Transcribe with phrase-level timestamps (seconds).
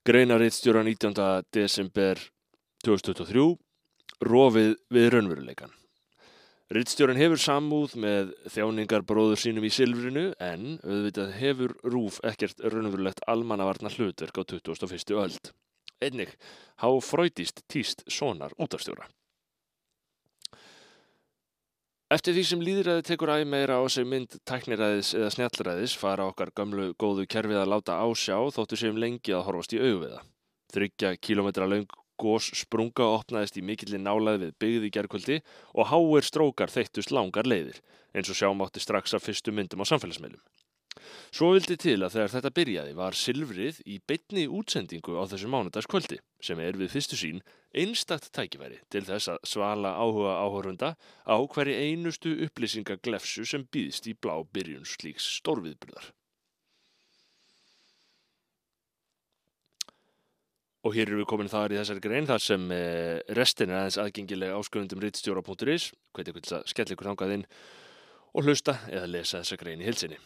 [0.00, 1.12] Greinarittstjóra 19.
[1.52, 2.16] desember
[2.80, 3.42] 2023,
[4.24, 5.74] rofið við raunveruleikan.
[6.72, 13.20] Rittstjóran hefur samúð með þjáningar bróður sínum í silfrinu en auðvitað hefur Rúf ekkert raunverulegt
[13.28, 15.12] almannavarna hlutverk á 21.
[15.20, 15.52] öld.
[16.00, 16.32] Einnig,
[16.80, 19.04] há fröytist týst sonar útafstjóra.
[22.10, 26.50] Eftir því sem líðræði tekur æg meira á sig mynd tækniræðis eða snjallræðis fara okkar
[26.58, 30.18] gamlu góðu kerfið að láta ásjá þóttu sem lengi að horfast í auðviða.
[30.74, 31.86] Þryggja kílometra laung
[32.18, 35.38] gós sprunga opnaðist í mikilli nálaði við byggði gerðkvöldi
[35.78, 37.78] og háir strókar þeittust langar leiðir
[38.10, 40.42] eins og sjá mátti strax af fyrstu myndum á samfélagsmeilum.
[41.30, 46.18] Svo vildi til að þegar þetta byrjaði var Silfrið í beitni útsendingu á þessu mánudagskvöldi
[46.42, 51.76] sem er við fyrstu sín einstakt tækifæri til þess að svala áhuga áhörunda á hverju
[51.86, 56.10] einustu upplýsingaglefsu sem býðst í blá byrjun slíks stórviðbyrðar.
[60.80, 64.00] Og hér erum við komin þar í þessari grein þar sem eh, restin er aðeins
[64.00, 67.48] aðgengilega ásköfundum rittstjóra.is, hvernig vil það skella ykkur þangað inn
[68.32, 70.16] og hlusta eða lesa þessa grein í hilsinni.